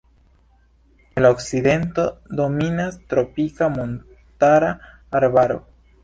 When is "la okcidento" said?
1.25-2.05